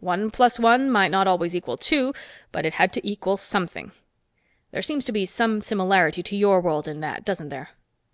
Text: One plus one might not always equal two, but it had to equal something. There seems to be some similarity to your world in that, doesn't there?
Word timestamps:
One 0.00 0.30
plus 0.30 0.58
one 0.58 0.88
might 0.90 1.10
not 1.10 1.26
always 1.26 1.54
equal 1.54 1.76
two, 1.76 2.14
but 2.52 2.64
it 2.64 2.72
had 2.72 2.90
to 2.94 3.06
equal 3.06 3.36
something. 3.36 3.92
There 4.70 4.80
seems 4.80 5.04
to 5.04 5.12
be 5.12 5.26
some 5.26 5.60
similarity 5.60 6.22
to 6.22 6.36
your 6.38 6.62
world 6.62 6.88
in 6.88 7.00
that, 7.00 7.22
doesn't 7.22 7.50
there? 7.50 7.68